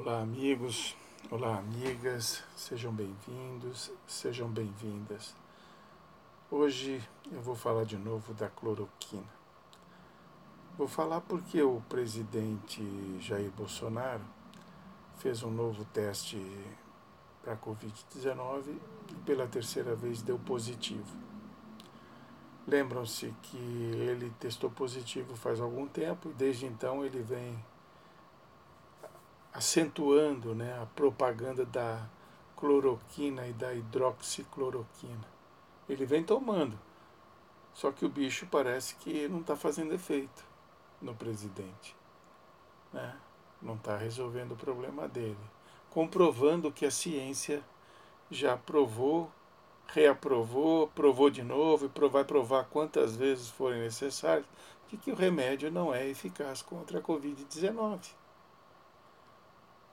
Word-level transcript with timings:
Olá, 0.00 0.20
amigos, 0.20 0.94
olá, 1.28 1.58
amigas, 1.58 2.44
sejam 2.54 2.92
bem-vindos, 2.92 3.90
sejam 4.06 4.48
bem-vindas. 4.48 5.34
Hoje 6.48 7.02
eu 7.32 7.40
vou 7.40 7.56
falar 7.56 7.82
de 7.82 7.96
novo 7.96 8.32
da 8.32 8.48
cloroquina. 8.48 9.26
Vou 10.78 10.86
falar 10.86 11.20
porque 11.22 11.60
o 11.62 11.82
presidente 11.88 12.80
Jair 13.18 13.50
Bolsonaro 13.50 14.22
fez 15.16 15.42
um 15.42 15.50
novo 15.50 15.84
teste 15.86 16.40
para 17.42 17.54
a 17.54 17.56
Covid-19 17.56 18.76
e 19.10 19.14
pela 19.26 19.48
terceira 19.48 19.96
vez 19.96 20.22
deu 20.22 20.38
positivo. 20.38 21.16
Lembram-se 22.68 23.34
que 23.42 23.56
ele 23.56 24.30
testou 24.38 24.70
positivo 24.70 25.34
faz 25.34 25.60
algum 25.60 25.88
tempo 25.88 26.30
e 26.30 26.34
desde 26.34 26.66
então 26.66 27.04
ele 27.04 27.20
vem 27.20 27.58
acentuando 29.58 30.54
né, 30.54 30.80
a 30.80 30.86
propaganda 30.86 31.66
da 31.66 32.08
cloroquina 32.56 33.44
e 33.48 33.52
da 33.52 33.74
hidroxicloroquina. 33.74 35.26
Ele 35.88 36.06
vem 36.06 36.22
tomando, 36.22 36.78
só 37.74 37.90
que 37.90 38.04
o 38.04 38.08
bicho 38.08 38.46
parece 38.48 38.94
que 38.96 39.26
não 39.26 39.40
está 39.40 39.56
fazendo 39.56 39.92
efeito 39.92 40.44
no 41.02 41.12
presidente. 41.12 41.96
Né? 42.92 43.16
Não 43.60 43.74
está 43.74 43.96
resolvendo 43.96 44.52
o 44.52 44.56
problema 44.56 45.08
dele. 45.08 45.36
Comprovando 45.90 46.70
que 46.70 46.86
a 46.86 46.90
ciência 46.90 47.60
já 48.30 48.56
provou, 48.56 49.28
reaprovou, 49.88 50.86
provou 50.86 51.30
de 51.30 51.42
novo 51.42 51.86
e 51.86 52.08
vai 52.08 52.24
provar 52.24 52.66
quantas 52.66 53.16
vezes 53.16 53.48
forem 53.48 53.80
necessárias 53.80 54.46
de 54.88 54.96
que 54.96 55.10
o 55.10 55.16
remédio 55.16 55.68
não 55.68 55.92
é 55.92 56.06
eficaz 56.06 56.62
contra 56.62 57.00
a 57.00 57.02
Covid-19. 57.02 58.12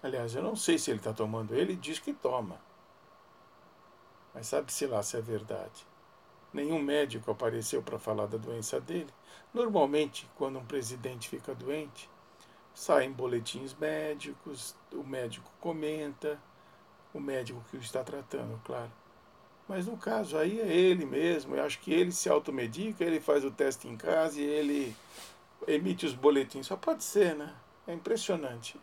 Aliás, 0.06 0.36
eu 0.36 0.44
não 0.44 0.56
sei 0.56 0.78
se 0.78 0.92
ele 0.92 1.00
está 1.00 1.12
tomando, 1.12 1.56
ele 1.56 1.76
diz 1.76 1.98
que 1.98 2.14
toma. 2.14 2.62
Mas 4.36 4.46
sabe-se 4.46 4.86
lá 4.86 5.02
se 5.02 5.18
é 5.18 5.20
verdade. 5.20 5.84
Nenhum 6.54 6.80
médico 6.80 7.32
apareceu 7.32 7.82
para 7.82 7.98
falar 7.98 8.28
da 8.28 8.38
doença 8.38 8.80
dele. 8.80 9.10
Normalmente, 9.52 10.30
quando 10.36 10.60
um 10.60 10.66
presidente 10.66 11.28
fica 11.28 11.56
doente, 11.56 12.08
saem 12.72 13.12
boletins 13.12 13.74
médicos, 13.74 14.76
o 14.94 15.04
médico 15.04 15.52
comenta, 15.60 16.40
o 17.12 17.20
médico 17.20 17.66
que 17.72 17.78
o 17.78 17.80
está 17.80 18.04
tratando, 18.04 18.62
claro. 18.64 18.92
Mas 19.68 19.88
no 19.88 19.98
caso 19.98 20.38
aí 20.38 20.62
é 20.62 20.72
ele 20.72 21.04
mesmo, 21.04 21.56
eu 21.56 21.64
acho 21.64 21.80
que 21.80 21.92
ele 21.92 22.12
se 22.12 22.30
automedica, 22.30 23.04
ele 23.04 23.20
faz 23.20 23.44
o 23.44 23.50
teste 23.50 23.88
em 23.88 23.98
casa 23.98 24.40
e 24.40 24.44
ele 24.44 24.96
emite 25.68 26.06
os 26.06 26.14
boletins. 26.14 26.68
Só 26.68 26.78
pode 26.78 27.04
ser, 27.04 27.34
né? 27.36 27.56
É 27.88 27.94
impressionante 27.96 28.80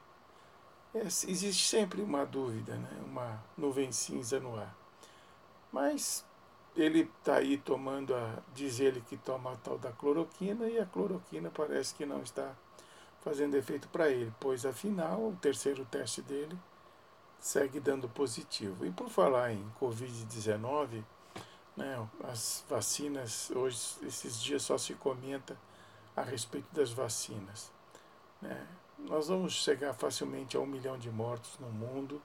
existe 0.94 1.68
sempre 1.68 2.02
uma 2.02 2.24
dúvida, 2.24 2.74
né? 2.74 2.90
uma 3.06 3.42
nuvem 3.56 3.90
cinza 3.92 4.38
no 4.38 4.56
ar. 4.56 4.76
Mas 5.72 6.24
ele 6.76 7.10
está 7.18 7.36
aí 7.36 7.56
tomando 7.58 8.14
a. 8.14 8.38
diz 8.54 8.80
ele 8.80 9.00
que 9.02 9.16
toma 9.16 9.52
a 9.52 9.56
tal 9.56 9.78
da 9.78 9.92
cloroquina 9.92 10.66
e 10.68 10.78
a 10.78 10.86
cloroquina 10.86 11.50
parece 11.50 11.94
que 11.94 12.04
não 12.04 12.22
está 12.22 12.54
fazendo 13.22 13.56
efeito 13.56 13.88
para 13.88 14.08
ele, 14.08 14.32
pois 14.40 14.66
afinal 14.66 15.28
o 15.28 15.36
terceiro 15.36 15.84
teste 15.84 16.20
dele 16.22 16.58
segue 17.38 17.80
dando 17.80 18.08
positivo. 18.08 18.86
E 18.86 18.90
por 18.90 19.08
falar 19.08 19.52
em 19.52 19.64
Covid-19, 19.80 21.04
né, 21.76 22.08
as 22.24 22.64
vacinas, 22.68 23.50
hoje, 23.50 23.96
esses 24.02 24.40
dias 24.40 24.62
só 24.62 24.78
se 24.78 24.94
comenta 24.94 25.56
a 26.16 26.22
respeito 26.22 26.68
das 26.72 26.90
vacinas. 26.90 27.70
Né? 28.42 28.66
nós 29.08 29.28
vamos 29.28 29.52
chegar 29.52 29.94
facilmente 29.94 30.56
a 30.56 30.60
um 30.60 30.66
milhão 30.66 30.98
de 30.98 31.10
mortos 31.10 31.58
no 31.58 31.68
mundo, 31.68 32.20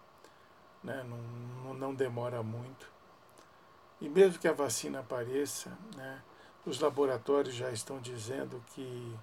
né? 0.83 1.03
não, 1.03 1.73
não 1.73 1.93
demora 1.93 2.43
muito. 2.43 2.89
E 3.99 4.07
mesmo 4.07 4.39
que 4.39 4.47
a 4.47 4.53
vacina 4.53 4.99
apareça, 4.99 5.77
né? 5.95 6.21
os 6.65 6.79
laboratórios 6.79 7.55
já 7.55 7.71
estão 7.71 7.99
dizendo 7.99 8.63
que 8.73 9.17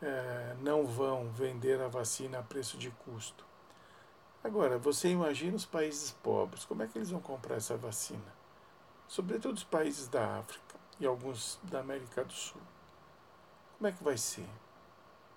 é, 0.00 0.56
não 0.60 0.86
vão 0.86 1.28
vender 1.30 1.80
a 1.80 1.88
vacina 1.88 2.38
a 2.38 2.42
preço 2.42 2.78
de 2.78 2.90
custo. 2.90 3.44
Agora, 4.42 4.78
você 4.78 5.08
imagina 5.08 5.56
os 5.56 5.66
países 5.66 6.12
pobres, 6.12 6.64
como 6.64 6.82
é 6.82 6.86
que 6.86 6.96
eles 6.96 7.10
vão 7.10 7.20
comprar 7.20 7.56
essa 7.56 7.76
vacina? 7.76 8.40
Sobretudo 9.06 9.56
os 9.56 9.64
países 9.64 10.08
da 10.08 10.38
África 10.38 10.76
e 10.98 11.06
alguns 11.06 11.58
da 11.64 11.80
América 11.80 12.24
do 12.24 12.32
Sul. 12.32 12.60
Como 13.76 13.88
é 13.88 13.92
que 13.92 14.02
vai 14.02 14.16
ser? 14.16 14.48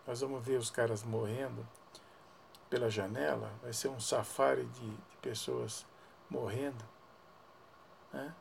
Nós 0.05 0.21
vamos 0.21 0.43
ver 0.43 0.57
os 0.57 0.69
caras 0.69 1.03
morrendo 1.03 1.65
pela 2.69 2.89
janela, 2.89 3.51
vai 3.61 3.71
ser 3.71 3.87
um 3.87 3.99
safari 3.99 4.65
de, 4.65 4.89
de 4.89 5.17
pessoas 5.21 5.85
morrendo. 6.29 6.83
Né? 8.11 8.33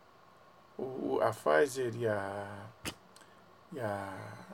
O, 0.79 1.21
a 1.21 1.31
Pfizer 1.31 1.95
e 1.95 2.09
a, 2.09 2.67
e 3.73 3.81
a, 3.81 4.47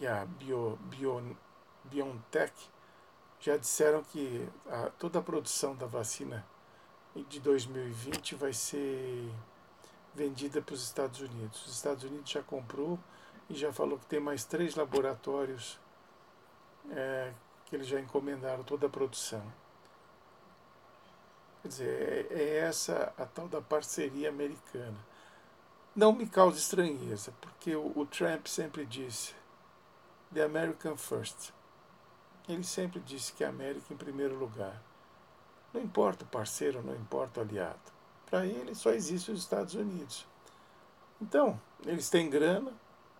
e 0.00 0.06
a 0.06 0.26
Bio, 0.26 0.76
Bio, 0.82 1.36
BioNTech 1.84 2.52
já 3.40 3.56
disseram 3.56 4.02
que 4.02 4.48
a, 4.66 4.90
toda 4.98 5.18
a 5.18 5.22
produção 5.22 5.76
da 5.76 5.86
vacina 5.86 6.44
de 7.28 7.38
2020 7.40 8.34
vai 8.34 8.52
ser 8.52 9.30
vendida 10.14 10.60
para 10.60 10.74
os 10.74 10.82
Estados 10.82 11.20
Unidos. 11.20 11.64
Os 11.66 11.74
Estados 11.74 12.04
Unidos 12.04 12.30
já 12.30 12.42
comprou 12.42 12.98
e 13.48 13.54
já 13.54 13.72
falou 13.72 13.98
que 13.98 14.06
tem 14.06 14.20
mais 14.20 14.44
três 14.44 14.74
laboratórios 14.74 15.78
é, 16.90 17.32
que 17.66 17.76
eles 17.76 17.86
já 17.86 18.00
encomendaram 18.00 18.62
toda 18.62 18.86
a 18.86 18.90
produção. 18.90 19.42
Quer 21.62 21.68
dizer, 21.68 22.26
é, 22.30 22.34
é 22.34 22.56
essa 22.58 23.12
a 23.16 23.24
tal 23.24 23.48
da 23.48 23.60
parceria 23.60 24.28
americana. 24.28 24.96
Não 25.96 26.12
me 26.12 26.26
causa 26.26 26.58
estranheza, 26.58 27.32
porque 27.40 27.74
o, 27.74 27.92
o 27.96 28.04
Trump 28.04 28.46
sempre 28.46 28.84
disse 28.84 29.34
The 30.32 30.42
American 30.42 30.96
First. 30.96 31.52
Ele 32.48 32.64
sempre 32.64 33.00
disse 33.00 33.32
que 33.32 33.44
a 33.44 33.48
América 33.48 33.94
em 33.94 33.96
primeiro 33.96 34.36
lugar. 34.36 34.82
Não 35.72 35.80
importa 35.80 36.24
o 36.24 36.28
parceiro, 36.28 36.82
não 36.82 36.94
importa 36.94 37.40
o 37.40 37.42
aliado. 37.42 37.80
Para 38.26 38.46
ele 38.46 38.74
só 38.74 38.90
existe 38.90 39.30
os 39.30 39.40
Estados 39.40 39.74
Unidos. 39.74 40.26
Então, 41.20 41.58
eles 41.86 42.10
têm 42.10 42.28
grana, 42.28 42.72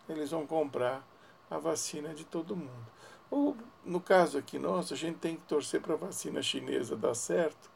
eles 0.09 0.31
vão 0.31 0.47
comprar 0.47 1.07
a 1.51 1.59
vacina 1.59 2.15
de 2.15 2.25
todo 2.25 2.57
mundo. 2.57 2.87
Ou, 3.31 3.57
no 3.85 4.01
caso 4.01 4.39
aqui 4.39 4.59
nosso, 4.59 4.95
a 4.95 4.97
gente 4.97 5.19
tem 5.19 5.37
que 5.37 5.43
torcer 5.43 5.81
para 5.81 5.95
a 5.95 5.97
vacina 5.97 6.43
chinesa 6.43 6.97
dar 6.97 7.15
certo, 7.15 7.71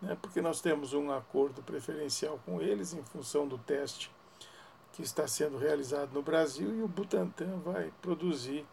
né, 0.00 0.16
porque 0.20 0.40
nós 0.40 0.60
temos 0.60 0.92
um 0.92 1.10
acordo 1.12 1.62
preferencial 1.62 2.38
com 2.44 2.60
eles 2.60 2.92
em 2.92 3.02
função 3.02 3.46
do 3.46 3.56
teste 3.56 4.10
que 4.92 5.02
está 5.02 5.26
sendo 5.26 5.56
realizado 5.56 6.12
no 6.12 6.20
Brasil 6.20 6.74
e 6.74 6.82
o 6.82 6.88
Butantan 6.88 7.58
vai 7.64 7.92
produzir, 8.02 8.66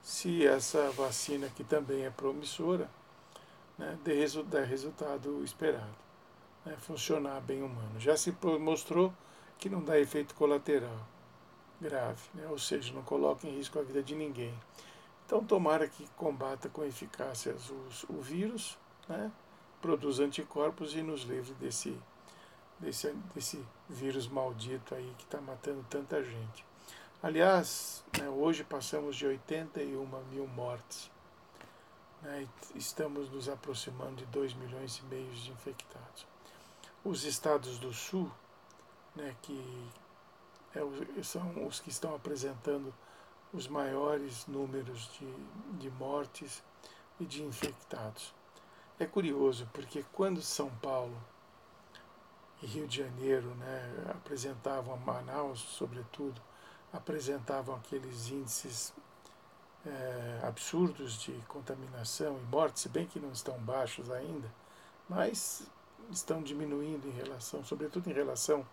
se 0.00 0.46
essa 0.46 0.90
vacina, 0.92 1.48
que 1.48 1.64
também 1.64 2.04
é 2.04 2.10
promissora, 2.10 2.88
né, 3.76 3.98
der 4.04 4.64
resultado 4.64 5.42
esperado, 5.42 5.96
né, 6.64 6.76
funcionar 6.78 7.40
bem 7.40 7.62
humano. 7.62 7.98
Já 7.98 8.16
se 8.16 8.32
mostrou 8.60 9.12
que 9.58 9.68
não 9.68 9.82
dá 9.82 9.98
efeito 9.98 10.34
colateral 10.36 11.15
grave, 11.80 12.22
né? 12.34 12.46
ou 12.48 12.58
seja, 12.58 12.92
não 12.92 13.02
coloca 13.02 13.46
em 13.46 13.56
risco 13.56 13.78
a 13.78 13.82
vida 13.82 14.02
de 14.02 14.14
ninguém. 14.14 14.54
Então, 15.24 15.44
tomara 15.44 15.88
que 15.88 16.06
combata 16.16 16.68
com 16.68 16.84
eficácia 16.84 17.54
os, 17.54 18.04
o 18.04 18.20
vírus, 18.20 18.78
né? 19.08 19.30
anticorpos 20.20 20.94
e 20.94 21.02
nos 21.02 21.22
livre 21.22 21.54
desse, 21.54 21.96
desse, 22.78 23.12
desse 23.34 23.64
vírus 23.88 24.26
maldito 24.26 24.94
aí 24.94 25.14
que 25.18 25.24
está 25.24 25.40
matando 25.40 25.84
tanta 25.88 26.22
gente. 26.22 26.64
Aliás, 27.22 28.04
né, 28.18 28.28
hoje 28.28 28.62
passamos 28.62 29.16
de 29.16 29.26
81 29.26 30.06
mil 30.30 30.46
mortes. 30.46 31.10
Né, 32.22 32.48
estamos 32.74 33.30
nos 33.30 33.48
aproximando 33.48 34.16
de 34.16 34.26
2 34.26 34.54
milhões 34.54 34.98
e 34.98 35.04
meio 35.04 35.30
de 35.32 35.50
infectados. 35.50 36.26
Os 37.04 37.24
estados 37.24 37.78
do 37.78 37.92
sul, 37.92 38.30
né, 39.14 39.34
que 39.42 39.88
é, 40.76 41.22
são 41.22 41.66
os 41.66 41.80
que 41.80 41.88
estão 41.88 42.14
apresentando 42.14 42.92
os 43.52 43.66
maiores 43.66 44.46
números 44.46 45.10
de, 45.18 45.78
de 45.78 45.90
mortes 45.92 46.62
e 47.18 47.24
de 47.24 47.42
infectados. 47.42 48.34
É 48.98 49.06
curioso 49.06 49.68
porque 49.72 50.04
quando 50.12 50.42
São 50.42 50.70
Paulo 50.76 51.16
e 52.62 52.66
Rio 52.66 52.86
de 52.86 52.98
Janeiro 52.98 53.48
né, 53.56 54.06
apresentavam, 54.10 54.96
Manaus 54.98 55.60
sobretudo, 55.60 56.40
apresentavam 56.92 57.74
aqueles 57.76 58.30
índices 58.30 58.92
é, 59.86 60.40
absurdos 60.42 61.18
de 61.20 61.32
contaminação 61.48 62.38
e 62.38 62.42
morte, 62.50 62.80
se 62.80 62.88
bem 62.88 63.06
que 63.06 63.20
não 63.20 63.30
estão 63.30 63.58
baixos 63.58 64.10
ainda, 64.10 64.50
mas 65.08 65.66
estão 66.10 66.42
diminuindo 66.42 67.06
em 67.06 67.12
relação, 67.12 67.64
sobretudo 67.64 68.08
em 68.10 68.12
relação 68.12 68.66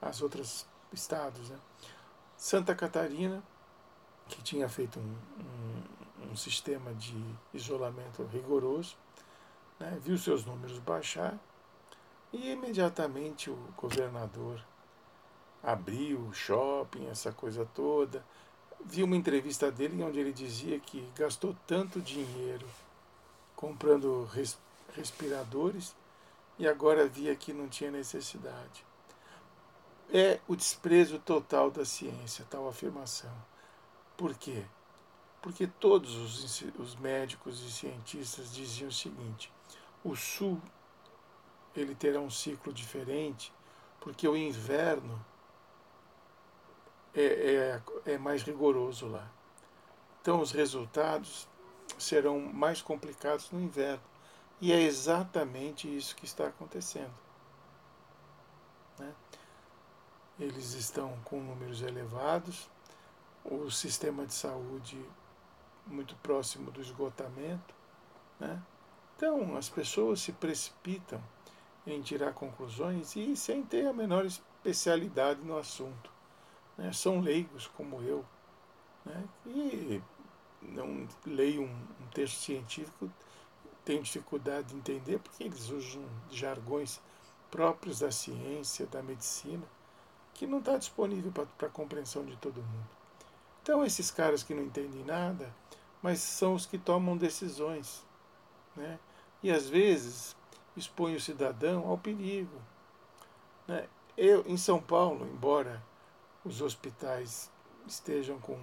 às 0.00 0.20
outras 0.20 0.66
estados. 0.92 1.50
Né? 1.50 1.58
Santa 2.36 2.74
Catarina, 2.74 3.42
que 4.28 4.42
tinha 4.42 4.68
feito 4.68 4.98
um, 4.98 5.16
um, 6.22 6.32
um 6.32 6.36
sistema 6.36 6.92
de 6.94 7.22
isolamento 7.52 8.22
rigoroso, 8.24 8.96
né, 9.78 9.98
viu 10.02 10.18
seus 10.18 10.44
números 10.44 10.78
baixar 10.78 11.38
e 12.32 12.50
imediatamente 12.50 13.50
o 13.50 13.56
governador 13.76 14.62
abriu 15.62 16.20
o 16.20 16.34
shopping, 16.34 17.06
essa 17.08 17.32
coisa 17.32 17.64
toda. 17.74 18.24
Vi 18.84 19.02
uma 19.02 19.16
entrevista 19.16 19.70
dele 19.70 20.02
onde 20.02 20.20
ele 20.20 20.32
dizia 20.32 20.78
que 20.78 21.10
gastou 21.16 21.56
tanto 21.66 22.00
dinheiro 22.00 22.66
comprando 23.56 24.24
res, 24.24 24.58
respiradores 24.94 25.96
e 26.58 26.68
agora 26.68 27.06
via 27.06 27.34
que 27.34 27.52
não 27.52 27.68
tinha 27.68 27.90
necessidade. 27.90 28.84
É 30.10 30.40
o 30.48 30.56
desprezo 30.56 31.18
total 31.18 31.70
da 31.70 31.84
ciência, 31.84 32.46
tal 32.48 32.66
afirmação. 32.68 33.32
Por 34.16 34.34
quê? 34.34 34.64
Porque 35.42 35.66
todos 35.66 36.16
os, 36.16 36.62
os 36.78 36.96
médicos 36.96 37.60
e 37.60 37.70
cientistas 37.70 38.52
diziam 38.52 38.88
o 38.88 38.92
seguinte: 38.92 39.52
o 40.02 40.16
sul 40.16 40.60
ele 41.76 41.94
terá 41.94 42.20
um 42.20 42.30
ciclo 42.30 42.72
diferente, 42.72 43.52
porque 44.00 44.26
o 44.26 44.36
inverno 44.36 45.24
é, 47.14 47.80
é, 48.06 48.12
é 48.12 48.18
mais 48.18 48.42
rigoroso 48.42 49.06
lá. 49.06 49.30
Então 50.20 50.40
os 50.40 50.52
resultados 50.52 51.48
serão 51.98 52.40
mais 52.40 52.82
complicados 52.82 53.50
no 53.50 53.60
inverno. 53.60 54.02
E 54.60 54.72
é 54.72 54.80
exatamente 54.80 55.94
isso 55.94 56.16
que 56.16 56.24
está 56.24 56.48
acontecendo. 56.48 57.14
Né? 58.98 59.14
Eles 60.38 60.74
estão 60.74 61.16
com 61.24 61.40
números 61.40 61.82
elevados, 61.82 62.68
o 63.44 63.70
sistema 63.70 64.26
de 64.26 64.34
saúde 64.34 65.02
muito 65.86 66.14
próximo 66.16 66.70
do 66.70 66.80
esgotamento. 66.80 67.74
Né? 68.38 68.62
Então, 69.16 69.56
as 69.56 69.68
pessoas 69.68 70.20
se 70.20 70.32
precipitam 70.32 71.20
em 71.86 72.00
tirar 72.02 72.32
conclusões 72.34 73.16
e 73.16 73.34
sem 73.34 73.62
ter 73.62 73.86
a 73.86 73.92
menor 73.92 74.24
especialidade 74.24 75.40
no 75.42 75.56
assunto. 75.58 76.10
Né? 76.76 76.92
São 76.92 77.20
leigos 77.20 77.66
como 77.66 78.00
eu, 78.02 78.24
né? 79.04 79.24
e 79.46 80.02
não 80.62 81.08
leio 81.26 81.62
um, 81.62 81.86
um 82.00 82.06
texto 82.12 82.38
científico 82.40 83.10
tenho 83.88 84.02
dificuldade 84.02 84.68
de 84.68 84.76
entender 84.76 85.18
porque 85.18 85.42
eles 85.44 85.70
usam 85.70 86.04
jargões 86.30 87.00
próprios 87.50 88.00
da 88.00 88.10
ciência, 88.10 88.86
da 88.86 89.02
medicina, 89.02 89.62
que 90.38 90.46
não 90.46 90.60
está 90.60 90.78
disponível 90.78 91.32
para 91.32 91.66
a 91.66 91.70
compreensão 91.70 92.24
de 92.24 92.36
todo 92.36 92.62
mundo. 92.62 92.88
Então, 93.60 93.84
esses 93.84 94.08
caras 94.08 94.44
que 94.44 94.54
não 94.54 94.62
entendem 94.62 95.04
nada, 95.04 95.52
mas 96.00 96.20
são 96.20 96.54
os 96.54 96.64
que 96.64 96.78
tomam 96.78 97.16
decisões. 97.16 98.06
Né? 98.76 99.00
E 99.42 99.50
às 99.50 99.68
vezes 99.68 100.36
expõem 100.76 101.16
o 101.16 101.20
cidadão 101.20 101.88
ao 101.88 101.98
perigo. 101.98 102.56
Né? 103.66 103.88
Eu, 104.16 104.44
em 104.46 104.56
São 104.56 104.80
Paulo, 104.80 105.26
embora 105.26 105.82
os 106.44 106.62
hospitais 106.62 107.50
estejam 107.84 108.38
com 108.38 108.56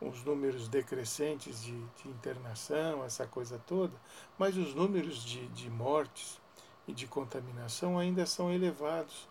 os 0.00 0.24
números 0.24 0.68
decrescentes 0.68 1.62
de, 1.62 1.78
de, 2.02 2.08
internação, 2.08 3.04
essa 3.04 3.26
coisa 3.26 3.60
toda, 3.66 3.92
mas 4.38 4.56
os 4.56 4.74
números 4.74 5.22
de, 5.22 5.46
de 5.48 5.68
mortes 5.68 6.40
e 6.88 6.94
de 6.94 7.06
contaminação 7.06 7.98
ainda 7.98 8.24
são 8.24 8.50
elevados. 8.50 9.28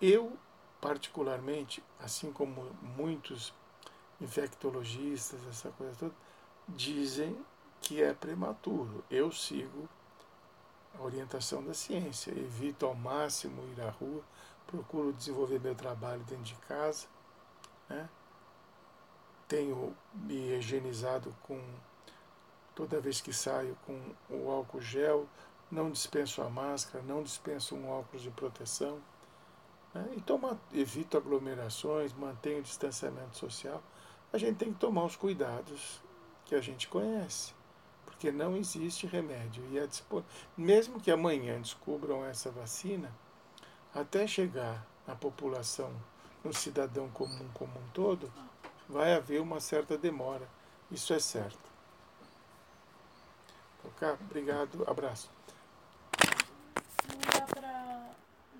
Eu, 0.00 0.32
particularmente, 0.84 1.82
assim 1.98 2.30
como 2.30 2.70
muitos 2.82 3.54
infectologistas, 4.20 5.40
essa 5.48 5.70
coisa 5.70 5.94
toda, 5.94 6.14
dizem 6.68 7.34
que 7.80 8.02
é 8.02 8.12
prematuro. 8.12 9.02
Eu 9.10 9.32
sigo 9.32 9.88
a 10.94 11.02
orientação 11.02 11.64
da 11.64 11.72
ciência, 11.72 12.32
evito 12.32 12.84
ao 12.84 12.94
máximo 12.94 13.62
ir 13.72 13.80
à 13.80 13.88
rua, 13.88 14.22
procuro 14.66 15.10
desenvolver 15.14 15.58
meu 15.58 15.74
trabalho 15.74 16.22
dentro 16.24 16.44
de 16.44 16.54
casa, 16.56 17.06
né? 17.88 18.06
tenho 19.48 19.96
me 20.12 20.52
higienizado 20.52 21.34
com 21.44 21.64
toda 22.74 23.00
vez 23.00 23.22
que 23.22 23.32
saio 23.32 23.74
com 23.86 24.14
o 24.28 24.50
álcool 24.50 24.82
gel, 24.82 25.26
não 25.70 25.90
dispenso 25.90 26.42
a 26.42 26.50
máscara, 26.50 27.02
não 27.02 27.22
dispenso 27.22 27.74
um 27.74 27.88
óculos 27.88 28.22
de 28.22 28.30
proteção. 28.30 29.00
Né? 29.94 30.14
E 30.16 30.20
toma, 30.20 30.60
evito 30.72 31.16
aglomerações, 31.16 32.12
mantenho 32.12 32.58
o 32.58 32.62
distanciamento 32.62 33.36
social. 33.36 33.82
A 34.32 34.38
gente 34.38 34.56
tem 34.56 34.72
que 34.72 34.78
tomar 34.80 35.04
os 35.04 35.14
cuidados 35.14 36.00
que 36.44 36.54
a 36.54 36.60
gente 36.60 36.88
conhece, 36.88 37.54
porque 38.04 38.32
não 38.32 38.56
existe 38.56 39.06
remédio. 39.06 39.64
E 39.70 39.78
é 39.78 39.88
mesmo 40.56 41.00
que 41.00 41.10
amanhã 41.10 41.60
descubram 41.60 42.24
essa 42.24 42.50
vacina, 42.50 43.10
até 43.94 44.26
chegar 44.26 44.84
na 45.06 45.14
população, 45.14 45.92
no 46.42 46.52
cidadão 46.52 47.08
comum 47.10 47.48
como 47.54 47.78
um 47.78 47.88
todo, 47.92 48.30
vai 48.88 49.14
haver 49.14 49.40
uma 49.40 49.60
certa 49.60 49.96
demora. 49.96 50.48
Isso 50.90 51.14
é 51.14 51.20
certo. 51.20 51.72
Ok? 53.84 54.08
Obrigado, 54.20 54.84
abraço. 54.88 55.30